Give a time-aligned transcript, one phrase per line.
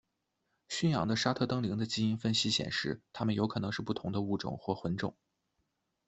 [0.67, 5.15] 驯养的沙特瞪羚的基因分析显示它们有可能是不同的物种或混种。